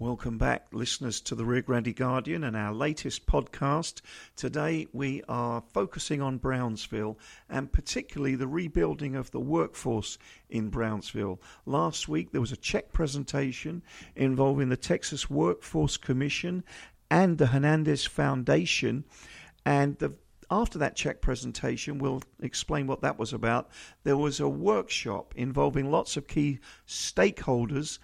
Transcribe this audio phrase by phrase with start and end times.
[0.00, 4.00] Welcome back, listeners, to the Rio Grande Guardian and our latest podcast.
[4.34, 7.18] Today we are focusing on Brownsville
[7.50, 10.16] and particularly the rebuilding of the workforce
[10.48, 11.38] in Brownsville.
[11.66, 13.82] Last week there was a check presentation
[14.16, 16.64] involving the Texas Workforce Commission
[17.10, 19.04] and the Hernandez Foundation,
[19.66, 20.14] and the
[20.50, 23.68] after that check presentation, we'll explain what that was about.
[24.02, 26.58] There was a workshop involving lots of key
[26.88, 28.00] stakeholders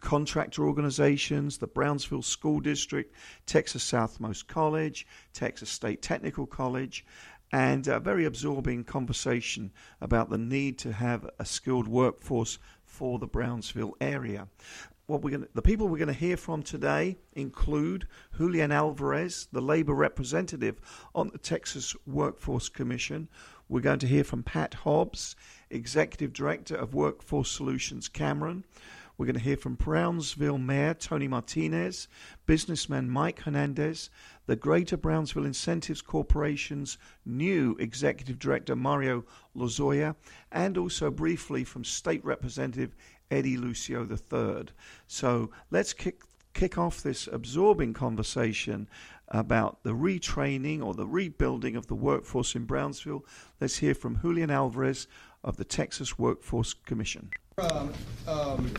[0.00, 3.14] contractor organizations, the Brownsville School District,
[3.46, 7.04] Texas Southmost College, Texas State Technical College,
[7.52, 13.26] and a very absorbing conversation about the need to have a skilled workforce for the
[13.26, 14.48] Brownsville area.
[15.06, 19.62] What we're gonna, the people we're going to hear from today include Julian Alvarez, the
[19.62, 20.78] labor representative
[21.14, 23.28] on the Texas Workforce Commission.
[23.70, 25.34] We're going to hear from Pat Hobbs,
[25.70, 28.64] executive director of Workforce Solutions Cameron.
[29.18, 32.06] We're going to hear from Brownsville Mayor Tony Martinez,
[32.46, 34.10] businessman Mike Hernandez,
[34.46, 39.24] the Greater Brownsville Incentives Corporation's new Executive Director Mario
[39.56, 40.14] Lozoya,
[40.52, 42.94] and also briefly from State Representative
[43.28, 44.66] Eddie Lucio III.
[45.08, 46.22] So let's kick
[46.54, 48.88] kick off this absorbing conversation
[49.26, 53.24] about the retraining or the rebuilding of the workforce in Brownsville.
[53.60, 55.08] Let's hear from Julian Alvarez
[55.42, 57.30] of the Texas Workforce Commission.
[57.58, 57.92] Um,
[58.28, 58.72] um,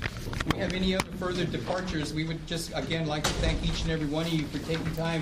[0.54, 3.92] we have any other further departures, we would just again like to thank each and
[3.92, 5.22] every one of you for taking time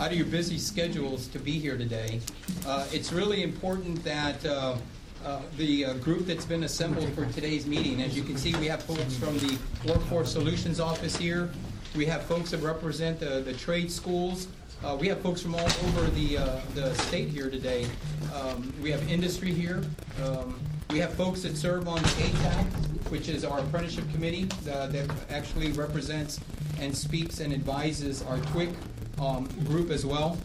[0.00, 2.20] out of your busy schedules to be here today.
[2.66, 4.76] Uh, it's really important that uh,
[5.24, 8.66] uh, the uh, group that's been assembled for today's meeting, as you can see, we
[8.66, 11.50] have folks from the Workforce Solutions Office here.
[11.94, 14.48] We have folks that represent the, the trade schools.
[14.84, 17.86] Uh, we have folks from all over the, uh, the state here today.
[18.34, 19.82] Um, we have industry here.
[20.24, 20.58] Um,
[20.90, 25.08] we have folks that serve on the ATAC, which is our apprenticeship committee uh, that
[25.30, 26.40] actually represents
[26.80, 28.74] and speaks and advises our TWIC
[29.20, 30.38] um, group as well.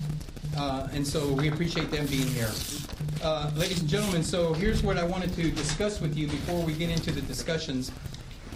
[0.57, 2.51] Uh, and so we appreciate them being here.
[3.23, 6.73] Uh, ladies and gentlemen, so here's what I wanted to discuss with you before we
[6.73, 7.91] get into the discussions.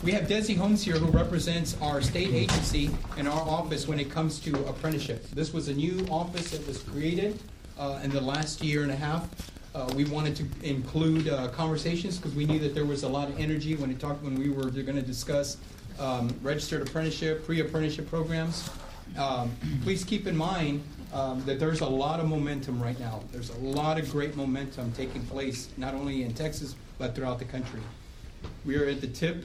[0.04, 4.12] We have Desi Holmes here who represents our state agency and our office when it
[4.12, 5.28] comes to apprenticeship.
[5.32, 7.40] This was a new office that was created
[7.80, 9.28] uh, in the last year and a half.
[9.75, 13.28] Uh, we wanted to include uh, conversations because we knew that there was a lot
[13.28, 15.58] of energy when we talked when we were going to discuss
[16.00, 18.69] um, registered apprenticeship, pre-apprenticeship programs.
[19.18, 19.52] Um,
[19.84, 20.81] please keep in mind
[21.12, 23.22] um, that there's a lot of momentum right now.
[23.34, 27.46] There's a lot of great momentum taking place not only in Texas but throughout the
[27.46, 27.81] country.
[28.64, 29.44] We are at the tip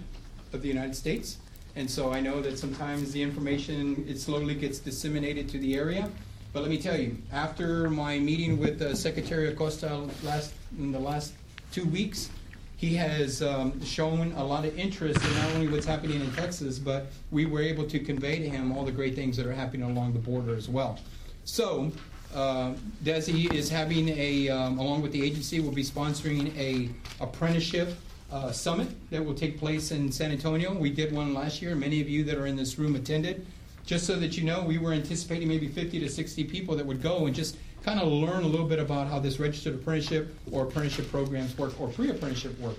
[0.53, 1.39] of the United States,
[1.75, 6.09] and so I know that sometimes the information it slowly gets disseminated to the area.
[6.53, 10.99] But let me tell you, after my meeting with uh, Secretary Acosta last in the
[10.99, 11.33] last
[11.71, 12.29] two weeks,
[12.77, 16.79] he has um, shown a lot of interest in not only what's happening in Texas,
[16.79, 19.89] but we were able to convey to him all the great things that are happening
[19.89, 20.99] along the border as well.
[21.45, 21.93] So,
[22.35, 22.75] uh,
[23.05, 26.89] Desi is having a, um, along with the agency, will be sponsoring a
[27.23, 27.95] apprenticeship
[28.33, 30.73] uh, summit that will take place in San Antonio.
[30.73, 31.77] We did one last year.
[31.77, 33.47] Many of you that are in this room attended.
[33.91, 37.03] Just so that you know, we were anticipating maybe 50 to 60 people that would
[37.03, 40.63] go and just kind of learn a little bit about how this registered apprenticeship or
[40.63, 42.77] apprenticeship programs work or pre-apprenticeship work.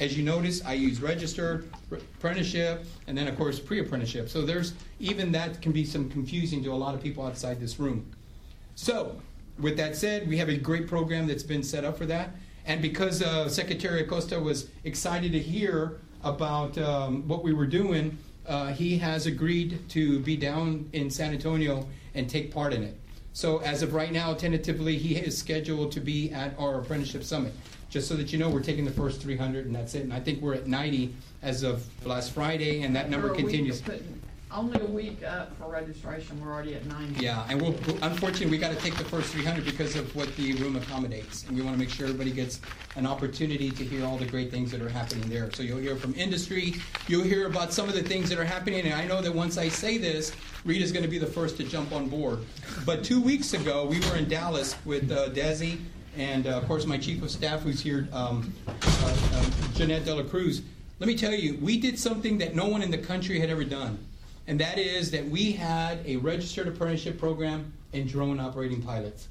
[0.00, 4.30] As you notice, I use registered, apprenticeship, and then of course pre-apprenticeship.
[4.30, 7.78] So there's even that can be some confusing to a lot of people outside this
[7.78, 8.10] room.
[8.76, 9.20] So
[9.58, 12.30] with that said, we have a great program that's been set up for that.
[12.64, 18.16] And because uh, Secretary Acosta was excited to hear about um, what we were doing,
[18.46, 22.98] uh, he has agreed to be down in San Antonio and take part in it.
[23.32, 27.52] So as of right now, tentatively, he is scheduled to be at our apprenticeship summit.
[27.90, 30.02] Just so that you know, we're taking the first 300, and that's it.
[30.02, 33.82] And I think we're at 90 as of last Friday, and that number continues
[34.56, 36.40] only a week up for registration.
[36.40, 37.22] We're already at 90.
[37.22, 40.54] Yeah, and we'll, unfortunately, we got to take the first 300 because of what the
[40.54, 42.60] room accommodates, and we want to make sure everybody gets
[42.96, 45.52] an opportunity to hear all the great things that are happening there.
[45.52, 46.74] So you'll hear from industry,
[47.06, 49.58] you'll hear about some of the things that are happening, and I know that once
[49.58, 50.32] I say this,
[50.64, 52.38] Rita's going to be the first to jump on board.
[52.86, 55.78] But two weeks ago, we were in Dallas with uh, Desi
[56.16, 58.72] and, uh, of course, my chief of staff, who's here, um, uh,
[59.34, 59.44] uh
[59.74, 60.62] Jeanette Dela Cruz.
[60.98, 63.64] Let me tell you, we did something that no one in the country had ever
[63.64, 63.98] done
[64.46, 69.28] and that is that we had a registered apprenticeship program in drone operating pilots.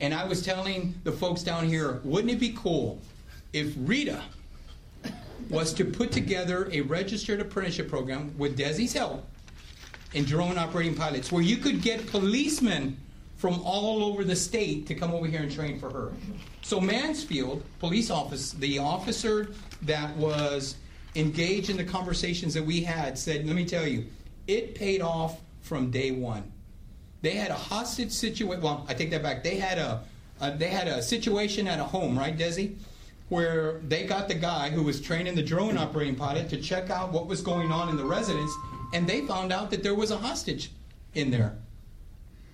[0.00, 3.00] And I was telling the folks down here, wouldn't it be cool
[3.52, 4.22] if Rita
[5.48, 9.26] was to put together a registered apprenticeship program with Desi's help
[10.12, 12.96] in drone operating pilots where you could get policemen
[13.36, 16.12] from all over the state to come over here and train for her.
[16.62, 19.48] So Mansfield police office, the officer
[19.82, 20.76] that was
[21.14, 24.06] engaged in the conversations that we had said, let me tell you,
[24.46, 26.52] It paid off from day one.
[27.22, 28.62] They had a hostage situation.
[28.62, 29.42] Well, I take that back.
[29.42, 30.02] They had a,
[30.40, 32.76] a they had a situation at a home, right, Desi,
[33.28, 37.12] where they got the guy who was training the drone operating pilot to check out
[37.12, 38.52] what was going on in the residence,
[38.94, 40.70] and they found out that there was a hostage
[41.14, 41.56] in there.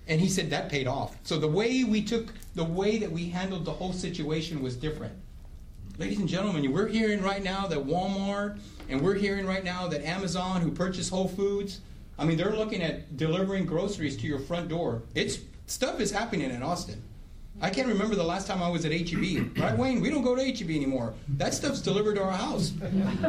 [0.07, 1.15] And he said that paid off.
[1.23, 5.13] So the way we took, the way that we handled the whole situation was different.
[5.99, 8.59] Ladies and gentlemen, we're hearing right now that Walmart
[8.89, 11.81] and we're hearing right now that Amazon, who purchased Whole Foods,
[12.17, 15.01] I mean, they're looking at delivering groceries to your front door.
[15.15, 17.01] It's stuff is happening in Austin.
[17.61, 19.57] I can't remember the last time I was at HEB.
[19.57, 20.01] Right, Wayne?
[20.01, 21.13] We don't go to HEB anymore.
[21.37, 22.73] That stuff's delivered to our house.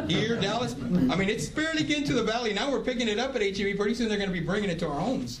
[0.07, 0.73] Here, Dallas.
[0.73, 2.51] I mean, it's barely getting to the valley.
[2.51, 3.77] Now we're picking it up at HEB.
[3.77, 5.39] Pretty soon they're going to be bringing it to our homes.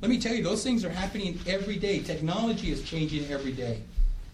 [0.00, 2.00] Let me tell you, those things are happening every day.
[2.00, 3.82] Technology is changing every day.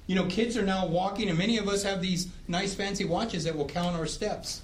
[0.06, 3.44] You know, kids are now walking, and many of us have these nice fancy watches
[3.44, 4.62] that will count our steps.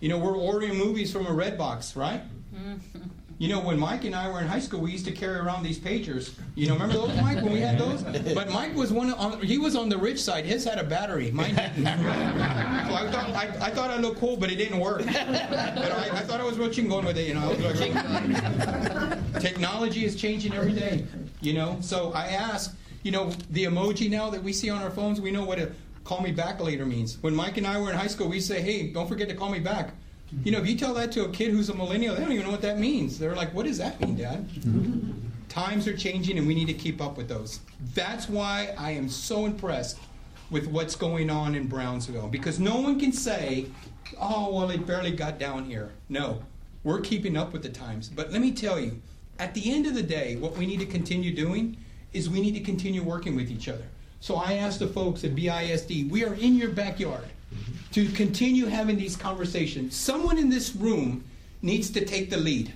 [0.00, 2.22] You know, we're ordering movies from a red box, right?
[2.54, 2.80] Mm.
[3.40, 5.62] You know, when Mike and I were in high school, we used to carry around
[5.62, 6.34] these pagers.
[6.54, 8.02] You know, remember those, Mike, when we had those?
[8.34, 10.44] But Mike was one on, he was on the rich side.
[10.44, 11.30] His had a battery.
[11.30, 11.84] Mine didn't.
[11.86, 15.06] so I thought I, I, thought I looked cool, but it didn't work.
[15.06, 17.28] But I, I thought I was real going with it.
[17.28, 17.92] You know, like,
[19.40, 21.06] technology is changing every day.
[21.40, 24.90] You know, so I ask, you know, the emoji now that we see on our
[24.90, 25.72] phones, we know what a
[26.10, 27.18] call me back later means.
[27.20, 29.48] When Mike and I were in high school, we say, hey, don't forget to call
[29.48, 29.90] me back.
[30.34, 30.42] Mm-hmm.
[30.42, 32.46] You know, if you tell that to a kid who's a millennial, they don't even
[32.46, 33.16] know what that means.
[33.16, 34.48] They're like, what does that mean, Dad?
[34.48, 35.12] Mm-hmm.
[35.48, 37.60] Times are changing and we need to keep up with those.
[37.94, 40.00] That's why I am so impressed
[40.50, 43.66] with what's going on in Brownsville because no one can say,
[44.20, 45.92] oh, well, it barely got down here.
[46.08, 46.42] No,
[46.82, 48.08] we're keeping up with the times.
[48.08, 49.00] But let me tell you,
[49.38, 51.76] at the end of the day, what we need to continue doing
[52.12, 53.84] is we need to continue working with each other.
[54.20, 57.72] So I asked the folks at BISD, we are in your backyard mm-hmm.
[57.92, 59.96] to continue having these conversations.
[59.96, 61.24] Someone in this room
[61.62, 62.72] needs to take the lead.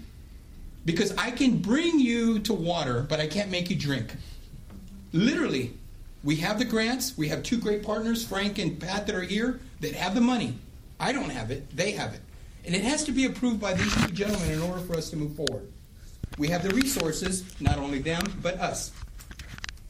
[0.86, 4.14] Because I can bring you to water, but I can't make you drink.
[5.12, 5.72] Literally,
[6.22, 7.16] we have the grants.
[7.16, 10.58] We have two great partners, Frank and Pat, that are here that have the money.
[10.98, 12.20] I don't have it, they have it.
[12.66, 15.16] And it has to be approved by these two gentlemen in order for us to
[15.16, 15.70] move forward.
[16.38, 18.92] We have the resources, not only them, but us.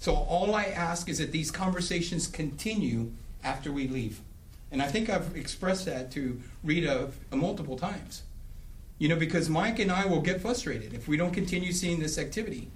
[0.04, 3.10] So all I ask is that these conversations continue
[3.42, 4.20] after we leave.
[4.70, 8.22] And I think I've expressed that to Rita multiple times.
[8.98, 12.18] You know, because Mike and I will get frustrated if we don't continue seeing this
[12.18, 12.68] activity.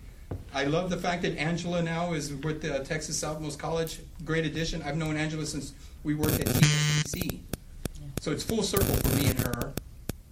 [0.55, 4.01] I love the fact that Angela now is with the Texas Southmost College.
[4.25, 4.81] Great addition.
[4.83, 7.41] I've known Angela since we worked at TSC.
[8.21, 9.75] So it's full circle for me and her.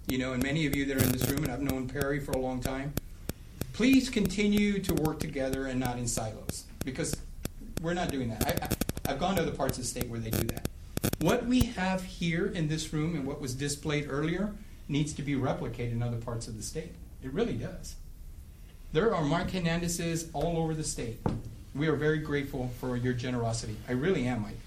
[0.06, 2.20] You know, and many of you that are in this room, and I've known Perry
[2.20, 2.94] for a long time.
[3.74, 7.14] Please continue to work together and not in silos because
[7.82, 8.78] we're not doing that.
[9.06, 10.68] I, have gone to other parts of the state where they do that.
[11.20, 14.54] What we have here in this room and what was displayed earlier
[14.88, 16.94] needs to be replicated in other parts of the state.
[17.22, 17.96] It really does.
[18.92, 21.18] There are Mark Hernandez's all over the state.
[21.74, 23.76] We are very grateful for your generosity.
[23.88, 24.58] I really am, Mike.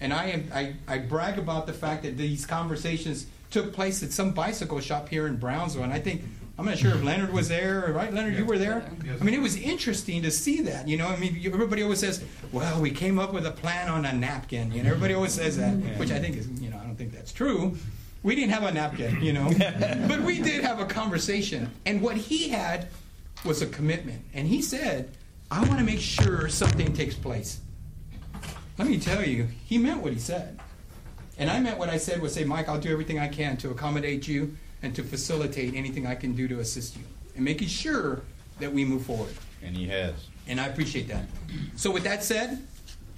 [0.00, 4.12] And I, am, I, I brag about the fact that these conversations took place at
[4.12, 5.84] some bicycle shop here in Brownsville.
[5.84, 6.22] And I think
[6.58, 8.12] I'm not sure if Leonard was there, right?
[8.12, 8.40] Leonard, yes.
[8.40, 8.90] you were there.
[9.04, 9.20] Yes.
[9.20, 10.88] I mean, it was interesting to see that.
[10.88, 14.06] You know, I mean, everybody always says, "Well, we came up with a plan on
[14.06, 15.98] a napkin." You know, everybody always says that, mm-hmm.
[15.98, 17.76] which I think is, you know, I don't think that's true.
[18.22, 19.52] We didn't have a napkin, you know,
[20.08, 21.70] but we did have a conversation.
[21.84, 22.88] And what he had
[23.44, 25.10] was a commitment, and he said,
[25.50, 27.60] "I want to make sure something takes place."
[28.78, 30.58] Let me tell you, he meant what he said.
[31.38, 33.70] And I meant what I said was say, Mike, I'll do everything I can to
[33.70, 37.02] accommodate you and to facilitate anything I can do to assist you
[37.34, 38.22] and making sure
[38.60, 39.34] that we move forward.
[39.62, 40.14] And he has.
[40.48, 41.24] And I appreciate that.
[41.76, 42.62] So, with that said,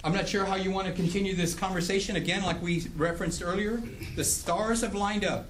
[0.03, 2.15] I'm not sure how you want to continue this conversation.
[2.15, 3.81] Again, like we referenced earlier,
[4.15, 5.47] the stars have lined up.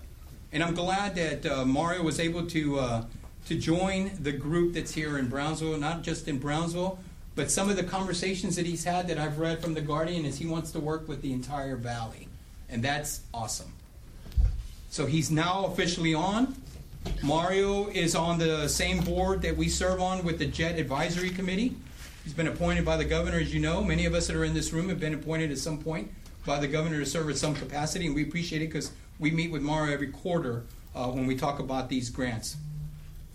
[0.52, 3.06] And I'm glad that uh, Mario was able to, uh,
[3.46, 6.98] to join the group that's here in Brownsville, not just in Brownsville,
[7.36, 10.40] but some of the conversations that he's had that I've read from The Guardian is
[10.40, 12.28] he wants to work with the entire valley.
[12.68, 13.72] And that's awesome.
[14.90, 16.56] So he's now officially on.
[17.22, 21.76] Mario is on the same board that we serve on with the JET Advisory Committee.
[22.24, 23.84] He's been appointed by the governor, as you know.
[23.84, 26.12] Many of us that are in this room have been appointed at some point
[26.46, 29.52] by the governor to serve at some capacity, and we appreciate it because we meet
[29.52, 30.64] with Mario every quarter
[30.96, 32.58] uh, when we talk about these grants.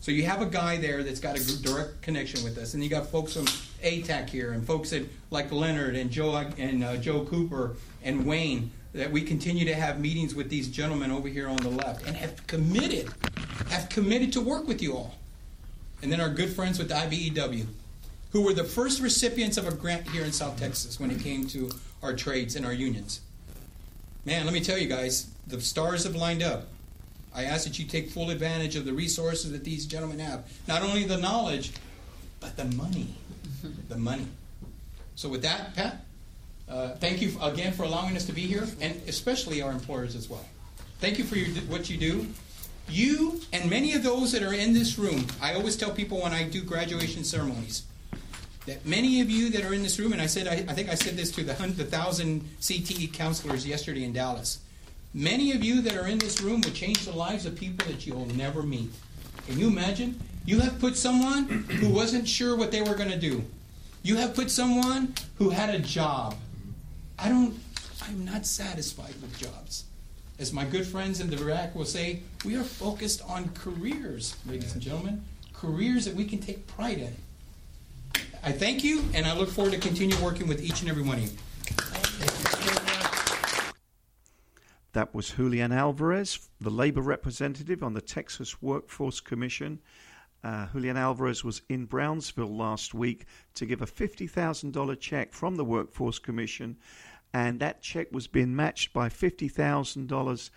[0.01, 2.91] So you have a guy there that's got a direct connection with us, and you
[2.91, 3.47] got folks from
[3.83, 8.71] ATAC here, and folks that, like Leonard and Joe and uh, Joe Cooper and Wayne
[8.95, 12.17] that we continue to have meetings with these gentlemen over here on the left and
[12.17, 13.11] have committed,
[13.69, 15.17] have committed to work with you all.
[16.03, 17.67] And then our good friends with the IBEW,
[18.31, 21.47] who were the first recipients of a grant here in South Texas when it came
[21.49, 21.71] to
[22.03, 23.21] our trades and our unions.
[24.25, 26.67] Man, let me tell you guys, the stars have lined up.
[27.35, 30.49] I ask that you take full advantage of the resources that these gentlemen have.
[30.69, 31.73] Not only the knowledge,
[32.39, 33.15] but the money.
[33.89, 34.29] the money.
[35.17, 36.05] So, with that, Pat,
[36.69, 40.29] uh, thank you again for allowing us to be here, and especially our employers as
[40.29, 40.45] well.
[41.01, 42.27] Thank you for your, what you do.
[42.89, 46.33] You and many of those that are in this room, I always tell people when
[46.33, 47.85] I do graduation ceremonies
[48.67, 50.89] that many of you that are in this room, and I said, I, I think
[50.89, 54.61] I said this to the, the thousand CTE counselors yesterday in Dallas.
[55.13, 58.07] Many of you that are in this room would change the lives of people that
[58.07, 58.91] you'll never meet.
[59.47, 60.19] Can you imagine?
[60.47, 63.45] You have put someone who wasn't sure what they were going to do.
[64.03, 66.37] You have put someone who had a job.
[67.19, 67.55] I don't,
[68.03, 69.85] I'm not satisfied with jobs.
[70.39, 74.73] As my good friends in the Iraq will say, we are focused on careers, ladies
[74.73, 77.15] and gentlemen, careers that we can take pride in.
[78.43, 81.19] I thank you, and I look forward to continue working with each and every one
[81.19, 81.31] of you.
[84.93, 89.81] That was Julian Alvarez, the labor representative on the Texas Workforce Commission.
[90.45, 93.25] Uh, Julian Alvarez was in Brownsville last week
[93.55, 96.77] to give a $50,000 check from the Workforce Commission
[97.35, 100.51] and that check was being matched by $50,000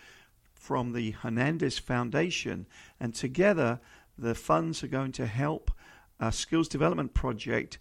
[0.53, 2.67] from the Hernandez Foundation.
[2.99, 3.81] And together,
[4.15, 5.71] the funds are going to help
[6.19, 7.79] a skills development project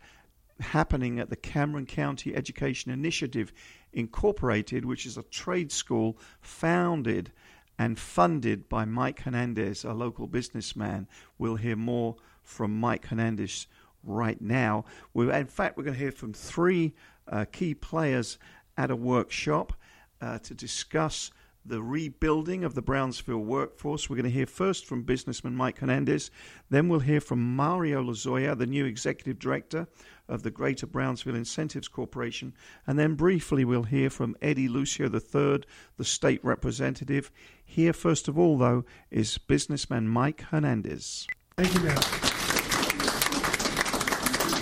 [0.61, 3.53] happening at the Cameron County Education Initiative
[3.93, 7.33] Incorporated, which is a trade school founded
[7.79, 11.07] and funded by Mike Hernandez, a local businessman.
[11.39, 13.67] We'll hear more from Mike Hernandez
[14.03, 14.85] right now.
[15.13, 16.95] We're, in fact, we're going to hear from three
[17.29, 18.39] uh, key players
[18.77, 19.73] at a workshop
[20.21, 21.31] uh, to discuss
[21.65, 24.09] the rebuilding of the Brownsville workforce.
[24.09, 26.31] We're going to hear first from businessman Mike Hernandez.
[26.71, 29.89] Then we'll hear from Mario Lozoya, the new executive director
[30.29, 32.55] of the Greater Brownsville Incentives Corporation.
[32.87, 35.63] And then briefly, we'll hear from Eddie Lucio III,
[35.97, 37.31] the state representative.
[37.65, 41.27] Here, first of all, though, is businessman Mike Hernandez.
[41.57, 41.97] Thank you, Matt.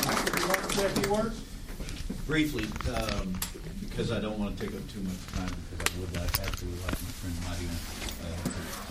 [0.04, 1.42] Mike, you want to say a few words?
[2.26, 3.34] Briefly, um,
[3.80, 6.80] because I don't want to take up too much time, because I would like, absolutely
[6.80, 7.68] like my friend Mario
[8.22, 8.83] uh,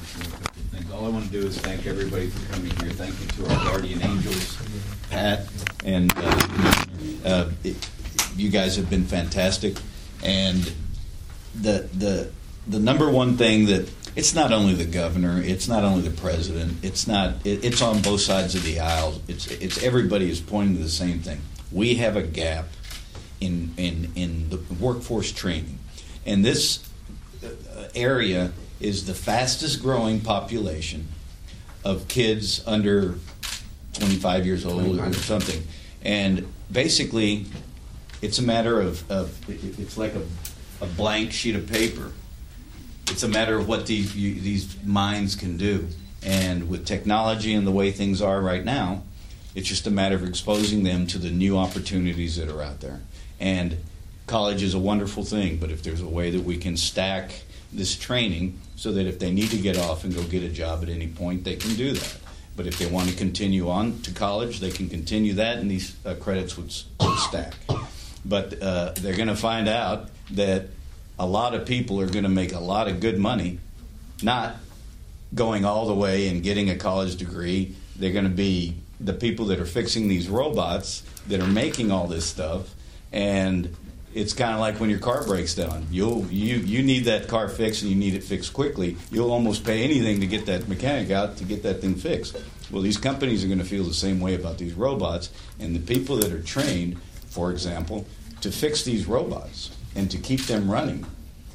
[0.94, 2.92] All I want to do is thank everybody for coming here.
[2.92, 4.58] Thank you to our guardian angels,
[5.10, 5.48] Pat,
[5.84, 6.86] and uh,
[7.26, 7.90] uh, it,
[8.36, 9.76] you guys have been fantastic.
[10.24, 10.72] And
[11.56, 12.32] the the
[12.68, 16.84] the number one thing that it's not only the governor, it's not only the president,
[16.84, 19.22] it's not it, it's on both sides of the aisle.
[19.28, 21.42] It's it's everybody is pointing to the same thing.
[21.72, 22.66] We have a gap
[23.44, 25.80] in, in, in the workforce training.
[26.26, 26.88] And this
[27.44, 28.54] uh, area
[28.84, 31.08] is the fastest growing population
[31.84, 33.16] of kids under
[33.94, 35.64] 25 years old or something.
[36.04, 37.46] And basically,
[38.22, 40.24] it's a matter of, of it's like a,
[40.82, 42.12] a blank sheet of paper.
[43.10, 45.88] It's a matter of what these, you, these minds can do.
[46.22, 49.04] And with technology and the way things are right now,
[49.56, 53.02] it's just a matter of exposing them to the new opportunities that are out there.
[53.40, 53.78] And
[54.26, 57.96] college is a wonderful thing, but if there's a way that we can stack this
[57.96, 60.90] training so that if they need to get off and go get a job at
[60.90, 62.18] any point, they can do that.
[62.56, 65.96] But if they want to continue on to college, they can continue that, and these
[66.06, 67.56] uh, credits would, would, stack.
[68.26, 70.68] But uh, they're going to find out that
[71.18, 73.60] a lot of people are going to make a lot of good money,
[74.22, 74.56] not
[75.34, 77.76] going all the way and getting a college degree.
[77.96, 82.08] They're going to be the people that are fixing these robots that are making all
[82.08, 82.74] this stuff
[83.12, 83.76] and
[84.16, 85.88] it's kind of like when your car breaks down.
[85.92, 88.98] You'll you you need that car fixed and you need it fixed quickly.
[89.12, 92.38] You'll almost pay anything to get that mechanic out to get that thing fixed.
[92.72, 95.30] Well, these companies are going to feel the same way about these robots,
[95.60, 98.06] and the people that are trained, for example,
[98.42, 101.06] to fix these robots and to keep them running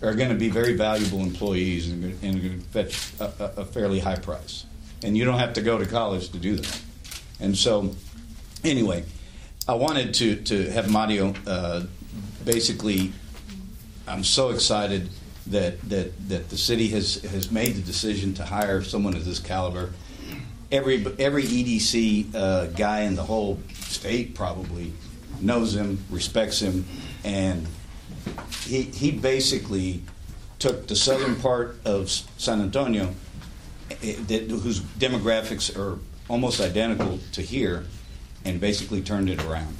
[0.00, 3.98] are going to be very valuable employees and, are going to fetch a, a fairly
[3.98, 4.64] high price.
[5.02, 6.80] And you don't have to go to college to do that.
[7.40, 7.94] And so,
[8.64, 9.04] anyway,
[9.66, 11.82] I wanted to, to have Mario uh,
[12.44, 13.12] basically.
[14.06, 15.10] I'm so excited
[15.48, 19.38] that, that, that the city has, has made the decision to hire someone of this
[19.38, 19.92] caliber.
[20.70, 24.92] Every, every EDC uh, guy in the whole state probably
[25.40, 26.84] knows him, respects him,
[27.24, 27.66] and
[28.64, 30.02] he, he basically
[30.58, 33.14] took the southern part of San Antonio,
[34.02, 35.98] eh, that, whose demographics are
[36.28, 37.86] almost identical to here,
[38.44, 39.76] and basically turned it around.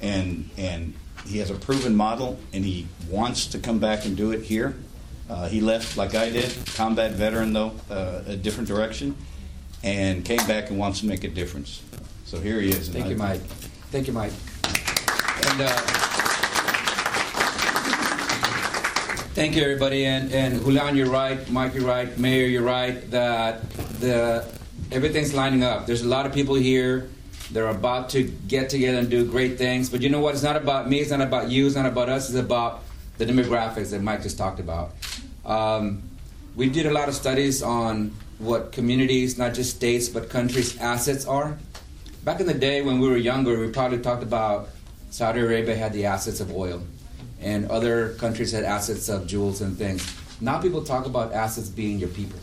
[0.00, 0.94] And and
[1.26, 4.76] he has a proven model, and he wants to come back and do it here.
[5.28, 9.16] Uh, he left like I did, combat veteran though, uh, a different direction,
[9.82, 11.82] and came back and wants to make a difference.
[12.24, 12.88] So here he is.
[12.88, 13.40] Thank you, Mike.
[13.90, 14.32] Thank you, Mike.
[15.46, 16.00] And uh,
[19.32, 20.04] Thank you, everybody.
[20.06, 21.48] And, and Julian, you're right.
[21.50, 22.18] Mike, you're right.
[22.18, 23.10] Mayor, you're right.
[23.10, 24.44] That the
[24.90, 25.86] everything's lining up.
[25.86, 27.08] There's a lot of people here.
[27.52, 29.90] They're about to get together and do great things.
[29.90, 30.34] But you know what?
[30.34, 31.00] It's not about me.
[31.00, 31.66] It's not about you.
[31.66, 32.28] It's not about us.
[32.28, 32.82] It's about
[33.18, 34.92] the demographics that Mike just talked about.
[35.44, 36.02] Um,
[36.54, 41.26] we did a lot of studies on what communities, not just states, but countries' assets
[41.26, 41.58] are.
[42.24, 44.68] Back in the day when we were younger, we probably talked about
[45.10, 46.82] Saudi Arabia had the assets of oil,
[47.40, 50.06] and other countries had assets of jewels and things.
[50.40, 52.38] Now people talk about assets being your people.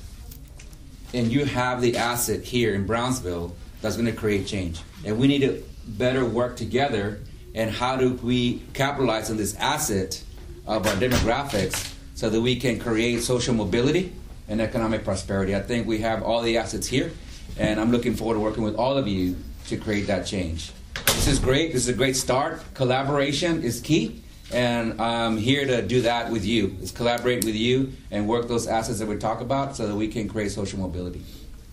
[1.14, 4.82] And you have the asset here in Brownsville that's going to create change.
[5.06, 7.22] And we need to better work together.
[7.56, 10.24] And how do we capitalize on this asset
[10.66, 14.14] of our demographics so that we can create social mobility
[14.48, 15.56] and economic prosperity?
[15.56, 17.12] I think we have all the assets here,
[17.58, 20.72] and I'm looking forward to working with all of you to create that change.
[21.06, 21.74] This is great.
[21.74, 22.62] This is a great start.
[22.74, 26.76] Collaboration is key, and I'm here to do that with you.
[26.82, 30.08] Is collaborate with you and work those assets that we talk about so that we
[30.08, 31.24] can create social mobility.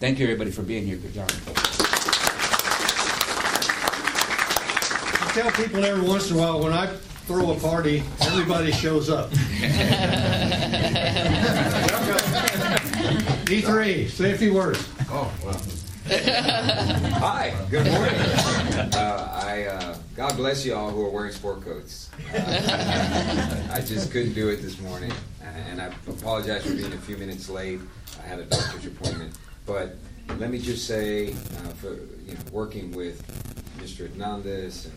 [0.01, 0.97] Thank you, everybody, for being here.
[0.97, 1.74] Good job.
[5.35, 6.87] Tell people every once in a while, when I
[7.27, 9.31] throw a party, everybody shows up.
[13.45, 14.89] E3, say a few words.
[15.11, 15.61] Oh, well.
[17.19, 18.15] Hi, good morning.
[18.95, 22.11] Uh, I uh, God bless you all who are wearing sport coats.
[22.33, 25.13] Uh, I just couldn't do it this morning,
[25.69, 27.81] and I apologize for being a few minutes late.
[28.23, 29.37] I had a doctor's appointment,
[29.67, 29.97] but
[30.39, 33.21] let me just say, uh, for you know, working with
[33.79, 34.09] Mr.
[34.09, 34.95] Hernandez and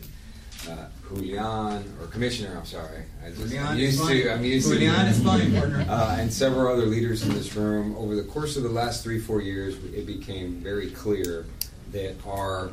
[0.69, 3.03] uh, Julian, or Commissioner, I'm sorry.
[3.23, 5.11] I just, Julian I'm is used to, I'm used Julian to.
[5.11, 5.85] is fine, partner.
[5.87, 9.19] Uh, and several other leaders in this room, over the course of the last three,
[9.19, 11.45] four years, it became very clear
[11.91, 12.71] that our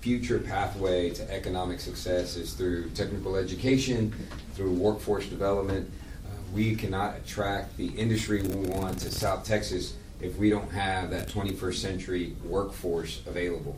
[0.00, 4.12] future pathway to economic success is through technical education,
[4.54, 5.90] through workforce development.
[6.26, 11.10] Uh, we cannot attract the industry we want to South Texas if we don't have
[11.10, 13.76] that 21st century workforce available.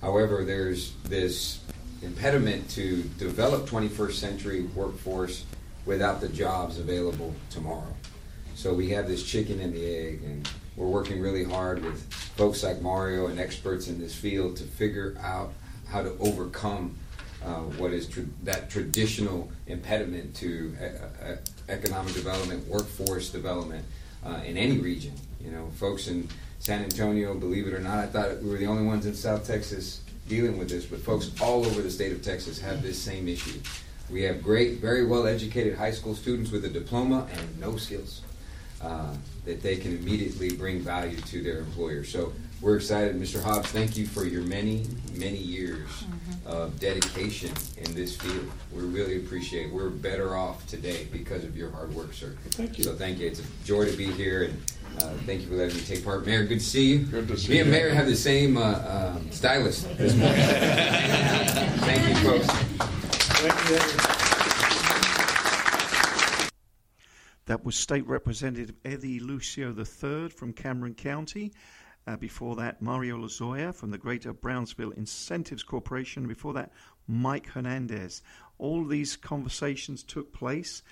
[0.00, 1.60] However, there's this
[2.02, 5.44] impediment to develop 21st century workforce
[5.86, 7.94] without the jobs available tomorrow.
[8.54, 12.62] So we have this chicken and the egg, and we're working really hard with folks
[12.62, 15.52] like Mario and experts in this field to figure out
[15.88, 16.96] how to overcome
[17.44, 18.08] uh, what is
[18.42, 21.36] that traditional impediment to e- e-
[21.70, 23.84] economic development, workforce development
[24.24, 25.14] uh, in any region.
[25.40, 28.66] You know, folks in San Antonio, believe it or not, I thought we were the
[28.66, 32.22] only ones in South Texas dealing with this, but folks all over the state of
[32.22, 33.58] Texas have this same issue.
[34.10, 38.22] We have great, very well educated high school students with a diploma and no skills
[38.80, 39.14] uh,
[39.44, 42.04] that they can immediately bring value to their employer.
[42.04, 43.18] So we're excited.
[43.20, 43.42] Mr.
[43.42, 45.88] Hobbs, thank you for your many, many years
[46.44, 48.50] of dedication in this field.
[48.72, 49.72] We really appreciate it.
[49.72, 52.36] We're better off today because of your hard work, sir.
[52.50, 52.84] Thank you.
[52.84, 53.26] So thank you.
[53.28, 54.62] It's a joy to be here, and
[54.98, 56.26] uh, thank you for letting me take part.
[56.26, 56.98] Mayor, good to see you.
[57.00, 57.72] Good to see Me and you.
[57.72, 60.40] Mayor have the same uh, um stylist this morning.
[61.80, 62.46] thank you, folks.
[67.46, 71.52] That was State Representative Eddie Lucio III from Cameron County.
[72.06, 76.26] Uh, before that, Mario Lozoya from the Greater Brownsville Incentives Corporation.
[76.26, 76.72] Before that,
[77.06, 78.22] Mike Hernandez.
[78.58, 80.82] All these conversations took place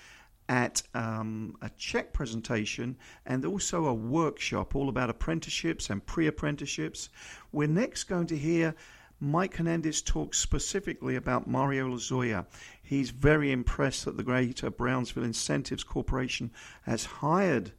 [0.49, 7.09] at um, a check presentation and also a workshop all about apprenticeships and pre apprenticeships.
[7.51, 8.75] We're next going to hear
[9.21, 12.45] Mike Hernandez talk specifically about Mario Lozoya.
[12.81, 16.51] He's very impressed that the Greater Brownsville Incentives Corporation
[16.83, 17.73] has hired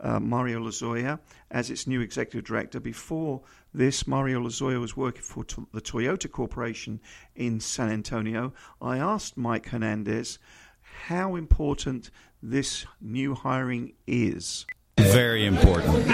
[0.00, 1.18] uh, Mario Lozoya
[1.50, 2.80] as its new executive director.
[2.80, 3.42] Before
[3.74, 7.00] this, Mario Lozoya was working for to- the Toyota Corporation
[7.34, 8.52] in San Antonio.
[8.80, 10.38] I asked Mike Hernandez
[11.06, 12.10] how important
[12.42, 14.66] this new hiring is.
[14.98, 16.08] Very important.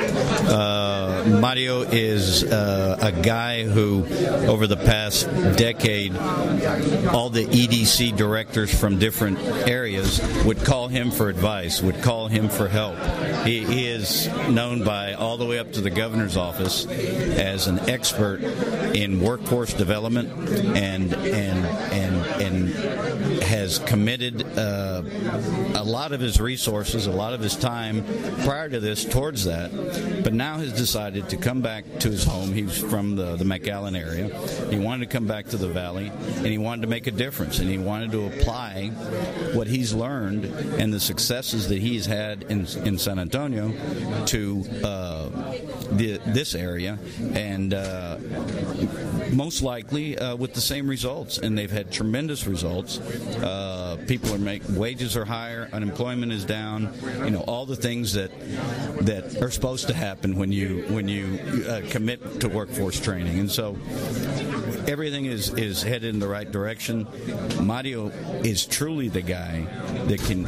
[0.47, 4.05] Uh, Mario is uh, a guy who,
[4.47, 11.29] over the past decade, all the EDC directors from different areas would call him for
[11.29, 12.99] advice, would call him for help.
[13.47, 17.79] He, he is known by all the way up to the governor's office as an
[17.89, 20.31] expert in workforce development
[20.77, 23.24] and and and and
[23.65, 25.03] has committed uh,
[25.75, 28.05] a lot of his resources, a lot of his time
[28.45, 29.71] prior to this towards that,
[30.23, 32.53] but now has decided to come back to his home.
[32.53, 34.29] He's from the, the McAllen area.
[34.69, 37.59] He wanted to come back to the valley, and he wanted to make a difference,
[37.59, 38.89] and he wanted to apply
[39.55, 40.45] what he's learned
[40.79, 43.73] and the successes that he's had in, in San Antonio
[44.27, 45.31] to uh,
[45.93, 46.99] the, this area.
[47.33, 48.19] And uh,
[49.33, 52.99] most likely uh, with the same results, and they've had tremendous results.
[52.99, 53.54] Uh,
[54.07, 56.93] people are making wages are higher, unemployment is down.
[57.25, 58.31] You know all the things that
[59.01, 61.39] that are supposed to happen when you when you
[61.69, 63.77] uh, commit to workforce training, and so
[64.87, 67.07] everything is, is headed in the right direction.
[67.61, 68.09] Mario
[68.43, 69.67] is truly the guy
[70.07, 70.45] that can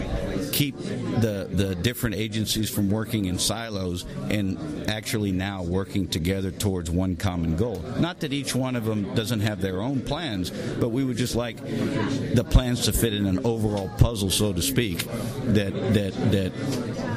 [0.56, 6.90] keep the the different agencies from working in silos and actually now working together towards
[6.90, 7.84] one common goal.
[7.98, 11.36] Not that each one of them doesn't have their own plans, but we would just
[11.36, 15.04] like the plans to fit in an overall puzzle, so to speak,
[15.44, 16.52] that that that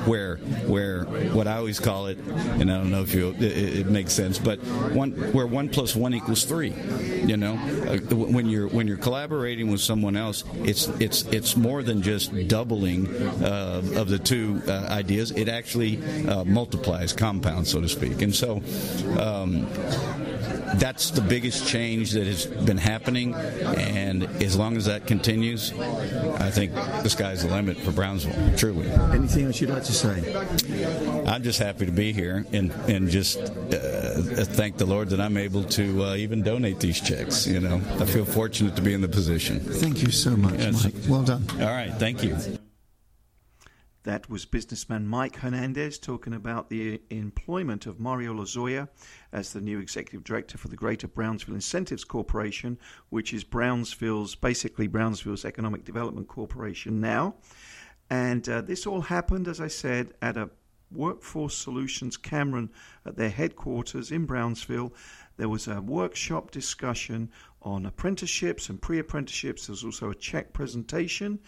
[0.05, 0.35] where
[0.67, 4.11] where what I always call it, and I don't know if you it, it makes
[4.11, 4.59] sense, but
[4.93, 6.73] one where one plus one equals three.
[7.25, 12.01] You know, when you're when you're collaborating with someone else, it's it's it's more than
[12.01, 15.31] just doubling uh, of the two uh, ideas.
[15.31, 18.21] It actually uh, multiplies, compounds, so to speak.
[18.21, 18.61] And so.
[19.19, 19.67] Um,
[20.75, 26.51] that's the biggest change that has been happening, and as long as that continues, I
[26.51, 28.57] think the sky's the limit for Brownsville.
[28.57, 28.89] Truly.
[29.11, 30.35] Anything else you'd like to say?
[31.25, 35.37] I'm just happy to be here and and just uh, thank the Lord that I'm
[35.37, 37.47] able to uh, even donate these checks.
[37.47, 39.59] You know, I feel fortunate to be in the position.
[39.59, 40.83] Thank you so much, Yes.
[40.83, 40.93] Mike.
[41.07, 41.43] Well done.
[41.59, 42.58] All right, thank you.
[44.03, 48.87] That was businessman Mike Hernandez talking about the employment of Mario Lozoya
[49.33, 54.87] as the new executive director for the Greater Brownsville Incentives Corporation, which is Brownsville's, basically
[54.87, 57.35] Brownsville's Economic Development Corporation now.
[58.09, 60.49] And uh, this all happened, as I said, at a
[60.91, 62.71] Workforce Solutions Cameron
[63.05, 64.93] at their headquarters in Brownsville.
[65.37, 67.29] There was a workshop discussion
[67.61, 69.67] on apprenticeships and pre apprenticeships.
[69.67, 71.39] There was also a check presentation.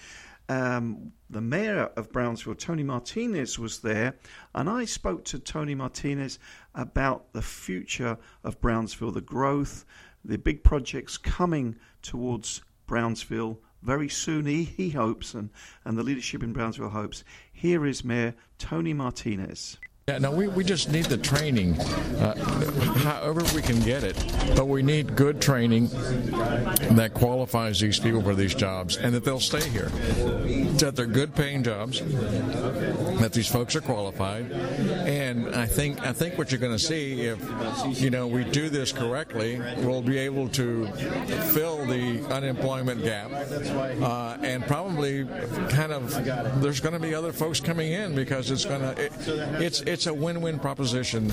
[0.50, 4.16] Um, the mayor of Brownsville, Tony Martinez, was there,
[4.54, 6.40] and I spoke to Tony Martinez
[6.76, 9.86] about the future of Brownsville, the growth,
[10.26, 15.50] the big projects coming towards Brownsville very soon, he, he hopes, and,
[15.86, 17.24] and the leadership in Brownsville hopes.
[17.52, 19.78] Here is Mayor Tony Martinez.
[20.12, 22.36] Yeah, no, we, we just need the training, uh,
[22.98, 24.18] however we can get it.
[24.58, 29.40] But we need good training that qualifies these people for these jobs and that they'll
[29.40, 29.86] stay here.
[30.80, 34.52] That they're good paying jobs, that these folks are qualified.
[34.52, 37.40] And I think I think what you're going to see if
[38.02, 40.88] you know we do this correctly, we'll be able to
[41.54, 45.26] fill the unemployment gap uh, and probably
[45.70, 46.12] kind of
[46.62, 49.14] there's going to be other folks coming in because it's going to it,
[49.62, 51.28] it's it's a win-win proposition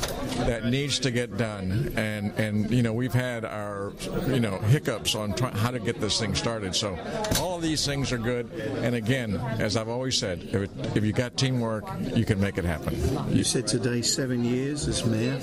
[0.47, 3.93] that needs to get done and and you know we've had our
[4.29, 6.99] you know hiccups on try, how to get this thing started so
[7.41, 8.51] all of these things are good
[8.83, 12.59] and again as I've always said if, it, if you got teamwork you can make
[12.59, 12.95] it happen
[13.31, 15.39] You said today seven years as mayor.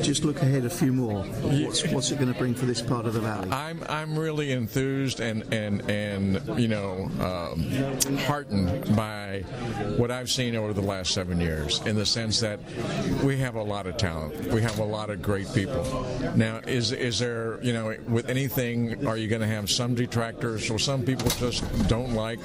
[0.00, 1.22] Just look ahead a few more.
[1.24, 3.50] What's, what's it going to bring for this part of the valley?
[3.50, 7.62] I'm I'm really enthused and and and you know um,
[8.20, 9.40] heartened by
[9.96, 12.45] what I've seen over the last seven years in the sense that
[13.24, 15.82] we have a lot of talent, we have a lot of great people.
[16.36, 20.68] Now, is is there you know with anything are you going to have some detractors?
[20.68, 22.38] Well, some people just don't like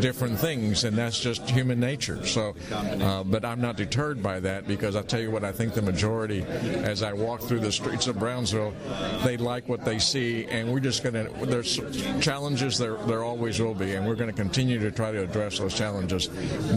[0.00, 2.24] different things, and that's just human nature.
[2.26, 5.74] So, uh, but I'm not deterred by that because I tell you what, I think
[5.74, 8.74] the majority, as I walk through the streets of Brownsville,
[9.24, 11.46] they like what they see, and we're just going to.
[11.46, 11.80] There's
[12.20, 12.96] challenges there.
[13.06, 16.28] There always will be, and we're going to continue to try to address those challenges.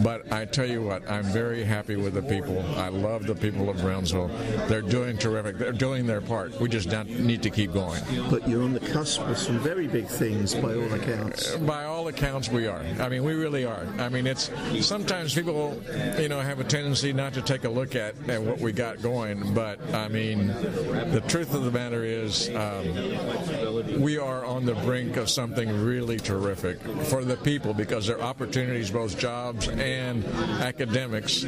[0.02, 2.43] But I tell you what, I'm very happy with the people.
[2.76, 4.28] I love the people of Brownsville.
[4.68, 5.58] They're doing terrific.
[5.58, 6.58] They're doing their part.
[6.60, 8.02] We just need to keep going.
[8.30, 11.56] But you're on the cusp of some very big things by all accounts.
[11.56, 12.82] By all accounts, we are.
[13.00, 13.86] I mean, we really are.
[13.98, 15.80] I mean, it's sometimes people,
[16.18, 19.02] you know, have a tendency not to take a look at, at what we got
[19.02, 19.54] going.
[19.54, 25.16] But I mean, the truth of the matter is, um, we are on the brink
[25.16, 30.24] of something really terrific for the people because there are opportunities, both jobs and
[30.60, 31.44] academics,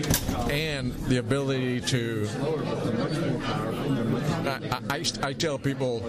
[0.50, 2.28] and the ability to.
[4.46, 6.02] I, I, I tell people,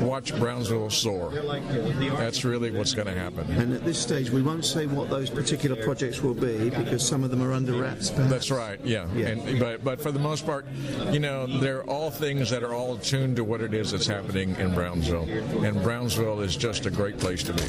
[0.00, 1.30] watch Brownsville soar.
[1.30, 3.50] That's really what's going to happen.
[3.52, 7.24] And at this stage, we won't say what those particular projects will be because some
[7.24, 8.10] of them are under wraps.
[8.10, 8.30] perhaps.
[8.30, 8.80] That's right.
[8.84, 9.06] Yeah.
[9.14, 9.28] Yeah.
[9.28, 10.66] And, but but for the most part,
[11.10, 14.56] you know, they're all things that are all tuned to what it is that's happening
[14.56, 15.28] in Brownsville,
[15.64, 17.62] and Brownsville is just a great place to be.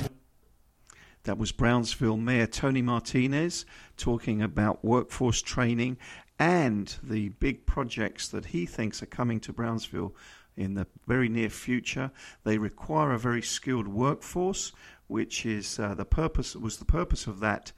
[1.23, 3.65] That was Brownsville Mayor Tony Martinez
[3.97, 5.97] talking about workforce training
[6.39, 10.15] and the big projects that he thinks are coming to Brownsville
[10.57, 12.11] in the very near future.
[12.43, 14.71] They require a very skilled workforce,
[15.07, 17.71] which is uh, the purpose was the purpose of that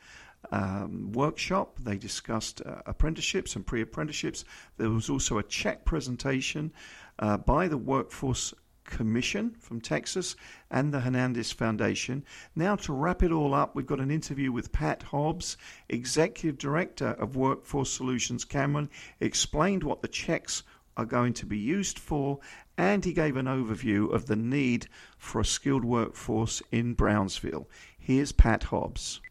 [0.51, 1.77] um, workshop.
[1.81, 4.45] They discussed uh, apprenticeships and pre-apprenticeships.
[4.77, 6.71] There was also a check presentation
[7.19, 8.53] uh, by the workforce
[8.87, 10.35] Commission from Texas
[10.71, 12.25] and the Hernandez Foundation.
[12.55, 15.57] Now, to wrap it all up, we've got an interview with Pat Hobbs,
[15.89, 20.63] Executive Director of Workforce Solutions Cameron, explained what the checks
[20.97, 22.39] are going to be used for,
[22.77, 27.69] and he gave an overview of the need for a skilled workforce in Brownsville.
[27.97, 29.21] Here's Pat Hobbs.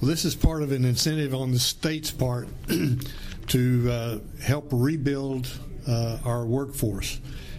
[0.00, 2.48] Well, this is part of an incentive on the state's part
[3.46, 5.48] to uh, help rebuild
[5.88, 7.18] uh, our workforce.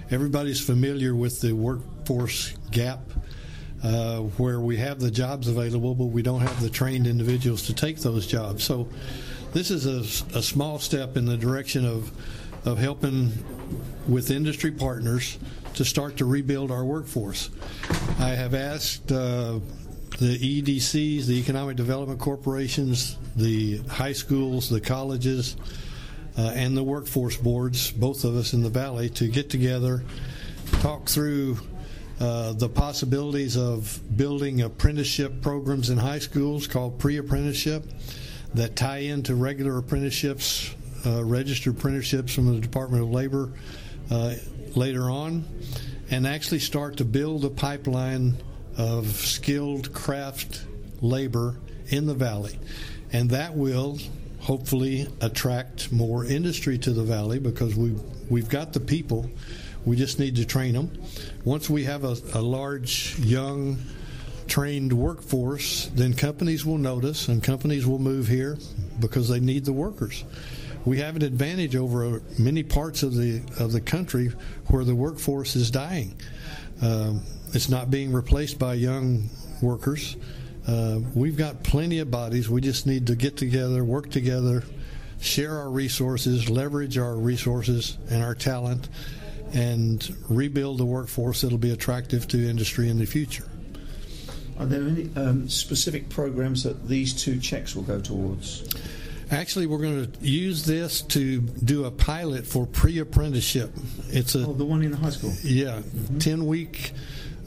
[0.09, 2.99] Everybody's familiar with the workforce gap.
[3.83, 7.75] Uh, where we have the jobs available, but we don't have the trained individuals to
[7.75, 8.63] take those jobs.
[8.63, 8.89] So,
[9.53, 9.99] this is a,
[10.35, 12.11] a small step in the direction of
[12.65, 13.31] of helping
[14.07, 15.37] with industry partners
[15.75, 17.49] to start to rebuild our workforce.
[18.19, 19.59] I have asked uh,
[20.19, 25.55] the EDCs, the Economic Development Corporations, the high schools, the colleges,
[26.37, 30.03] uh, and the workforce boards, both of us in the Valley, to get together,
[30.79, 31.57] talk through
[32.19, 37.83] uh, the possibilities of building apprenticeship programs in high schools called pre apprenticeship
[38.53, 40.73] that tie into regular apprenticeships
[41.05, 43.51] uh, registered apprenticeships from the Department of Labor
[44.09, 44.35] uh,
[44.75, 45.45] later on,
[46.09, 48.35] and actually start to build a pipeline
[48.77, 50.63] of skilled craft
[51.01, 51.55] labor
[51.89, 52.57] in the valley.
[53.13, 53.99] And that will
[54.39, 57.95] hopefully attract more industry to the valley because we
[58.29, 59.29] we've got the people.
[59.85, 60.91] We just need to train them.
[61.45, 63.77] Once we have a, a large, young,
[64.47, 68.57] trained workforce, then companies will notice and companies will move here
[68.99, 70.25] because they need the workers
[70.87, 74.31] we have an advantage over many parts of the of the country
[74.67, 76.15] where the workforce is dying.
[76.81, 77.21] Um,
[77.53, 79.29] it's not being replaced by young
[79.61, 80.15] workers.
[80.67, 82.49] Uh, we've got plenty of bodies.
[82.49, 84.63] We just need to get together, work together,
[85.21, 88.89] share our resources, leverage our resources and our talent,
[89.53, 93.47] and rebuild the workforce that'll be attractive to industry in the future.
[94.59, 98.67] Are there any um, specific programs that these two checks will go towards?
[99.29, 103.71] Actually, we're going to use this to do a pilot for pre-apprenticeship.
[104.07, 105.33] It's a oh, the one in the high school.
[105.43, 106.17] Yeah, mm-hmm.
[106.19, 106.91] ten week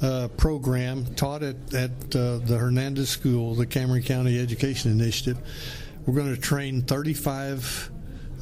[0.02, 5.38] uh, program taught at at uh, the Hernandez School, the Cameron County Education Initiative.
[6.06, 7.90] We're going to train 35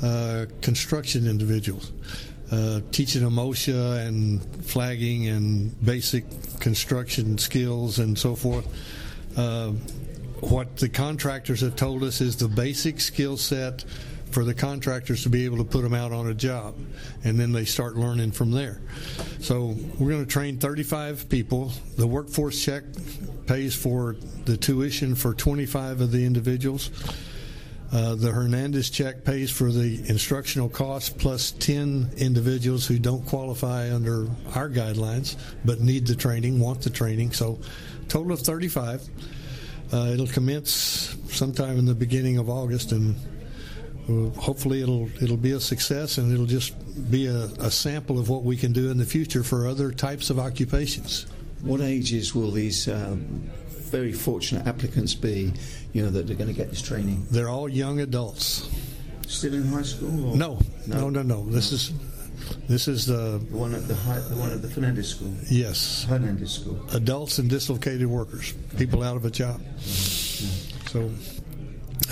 [0.03, 1.93] uh, construction individuals.
[2.51, 6.25] Uh, teaching them OSHA and flagging and basic
[6.61, 8.67] construction skills and so forth.
[9.37, 9.73] Uh,
[10.41, 13.85] what the contractors have told us is the basic skill set
[14.31, 16.75] for the contractors to be able to put them out on a job
[17.25, 18.81] and then they start learning from there.
[19.41, 21.73] So we're going to train 35 people.
[21.97, 22.85] The workforce check
[23.47, 26.91] pays for the tuition for 25 of the individuals.
[27.91, 33.95] Uh, the hernandez check pays for the instructional costs plus 10 individuals who don't qualify
[33.95, 37.33] under our guidelines but need the training want the training.
[37.33, 37.59] So
[38.09, 39.09] total of 35
[39.91, 43.15] uh, it'll commence sometime in the beginning of August, and
[44.09, 46.75] hopefully it'll it'll be a success, and it'll just
[47.11, 50.31] be a, a, sample of what we can do in the future for other types
[50.31, 51.27] of occupations.
[51.63, 55.53] What ages will these um, very fortunate applicants be?
[55.93, 57.27] You know that they're going to get this training.
[57.31, 58.69] They're all young adults.
[59.27, 60.09] Still in high school?
[60.35, 61.45] No, no, no, no, no.
[61.45, 61.93] This is
[62.67, 65.33] this is the, the one at the, high, the one at the Fernandez School.
[65.51, 66.81] Yes, Hernandez School.
[66.93, 69.61] Adults and dislocated workers, people out of a job.
[69.81, 71.11] So.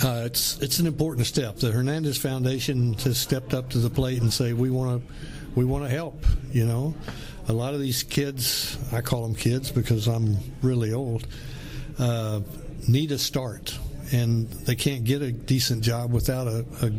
[0.03, 1.57] Uh, it's it's an important step.
[1.57, 5.13] The Hernandez Foundation has stepped up to the plate and say we want to
[5.55, 6.25] we want to help.
[6.51, 6.95] You know,
[7.47, 11.25] a lot of these kids, I call them kids because I'm really old,
[11.97, 12.41] uh,
[12.87, 13.77] need a start,
[14.11, 16.89] and they can't get a decent job without a, a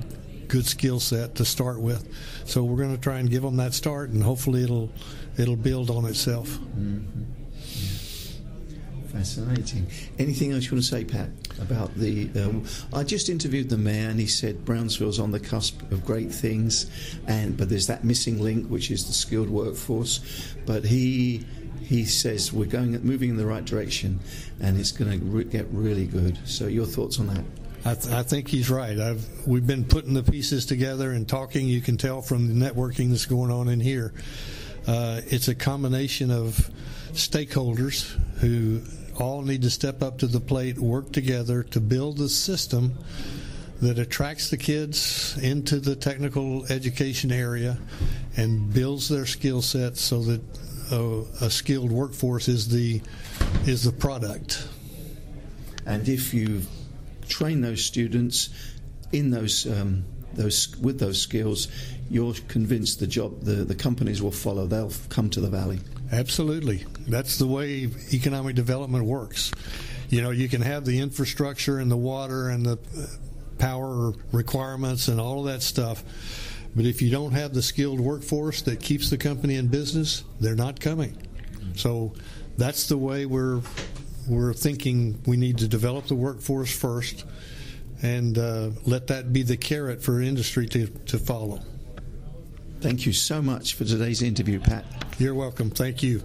[0.48, 2.09] good skill set to start with.
[2.46, 4.90] So we're going to try and give them that start, and hopefully it'll
[5.37, 6.48] it'll build on itself.
[6.48, 7.38] Mm-hmm.
[9.18, 9.88] Fascinating.
[10.20, 11.28] Anything else you want to say, Pat,
[11.61, 12.31] about the?
[12.40, 16.33] Um, I just interviewed the mayor, and he said Brownsville's on the cusp of great
[16.33, 16.87] things,
[17.26, 20.20] and but there's that missing link, which is the skilled workforce.
[20.66, 21.44] But he
[21.83, 24.20] he says we're going moving in the right direction,
[24.61, 26.38] and it's going to re- get really good.
[26.44, 27.44] So your thoughts on that?
[27.85, 28.98] I, th- I, think he's right.
[29.00, 31.66] I've, we've been putting the pieces together and talking.
[31.66, 34.12] You can tell from the networking that's going on in here.
[34.87, 36.70] Uh, it's a combination of
[37.12, 38.83] stakeholders who
[39.20, 42.98] all need to step up to the plate, work together to build the system
[43.81, 47.78] that attracts the kids into the technical education area
[48.37, 50.40] and builds their skill sets so that
[50.90, 53.00] a, a skilled workforce is the
[53.66, 54.66] is the product.
[55.87, 56.68] And if you've
[57.28, 58.48] train those students
[59.12, 60.04] in those um,
[60.35, 61.68] those with those skills,
[62.11, 64.66] you're convinced the job the, the companies will follow.
[64.66, 65.81] They'll come to the valley.
[66.11, 66.85] Absolutely.
[67.09, 69.51] That's the way economic development works.
[70.11, 73.07] You know, you can have the infrastructure and the water and the uh,
[73.59, 76.03] power requirements and all of that stuff.
[76.77, 80.55] But if you don't have the skilled workforce that keeps the company in business, they're
[80.55, 81.16] not coming.
[81.75, 82.14] So
[82.57, 83.62] that's the way we're
[84.29, 87.25] we're thinking we need to develop the workforce first
[88.03, 91.61] and uh, let that be the carrot for industry to, to follow.
[92.81, 94.85] Thank you so much for today's interview, Pat.
[95.18, 95.71] You're welcome.
[95.71, 96.23] Thank you.